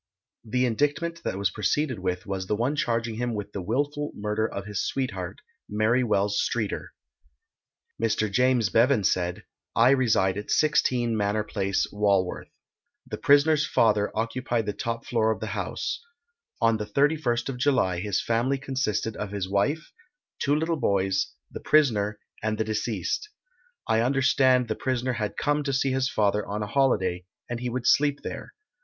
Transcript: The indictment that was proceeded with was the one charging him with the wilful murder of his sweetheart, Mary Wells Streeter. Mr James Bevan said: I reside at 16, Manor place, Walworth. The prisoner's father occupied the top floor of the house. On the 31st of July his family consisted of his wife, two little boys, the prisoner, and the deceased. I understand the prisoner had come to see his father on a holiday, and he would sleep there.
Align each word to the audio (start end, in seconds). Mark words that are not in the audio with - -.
The 0.43 0.65
indictment 0.65 1.21
that 1.23 1.37
was 1.37 1.51
proceeded 1.51 1.99
with 1.99 2.25
was 2.25 2.47
the 2.47 2.55
one 2.55 2.75
charging 2.75 3.17
him 3.17 3.35
with 3.35 3.51
the 3.51 3.61
wilful 3.61 4.11
murder 4.15 4.47
of 4.51 4.65
his 4.65 4.83
sweetheart, 4.83 5.41
Mary 5.69 6.03
Wells 6.03 6.41
Streeter. 6.41 6.93
Mr 8.01 8.31
James 8.31 8.69
Bevan 8.69 9.03
said: 9.03 9.43
I 9.75 9.91
reside 9.91 10.39
at 10.39 10.49
16, 10.49 11.15
Manor 11.15 11.43
place, 11.43 11.85
Walworth. 11.91 12.47
The 13.05 13.19
prisoner's 13.19 13.67
father 13.67 14.11
occupied 14.17 14.65
the 14.65 14.73
top 14.73 15.05
floor 15.05 15.29
of 15.31 15.39
the 15.39 15.53
house. 15.53 16.03
On 16.59 16.77
the 16.77 16.87
31st 16.87 17.47
of 17.49 17.57
July 17.59 17.99
his 17.99 18.23
family 18.23 18.57
consisted 18.57 19.15
of 19.17 19.29
his 19.31 19.47
wife, 19.47 19.91
two 20.39 20.55
little 20.55 20.77
boys, 20.79 21.31
the 21.51 21.59
prisoner, 21.59 22.17
and 22.41 22.57
the 22.57 22.63
deceased. 22.63 23.29
I 23.87 23.99
understand 24.01 24.67
the 24.67 24.73
prisoner 24.73 25.13
had 25.13 25.37
come 25.37 25.61
to 25.61 25.71
see 25.71 25.91
his 25.91 26.09
father 26.09 26.43
on 26.43 26.63
a 26.63 26.65
holiday, 26.65 27.25
and 27.47 27.59
he 27.59 27.69
would 27.69 27.85
sleep 27.85 28.21
there. 28.23 28.55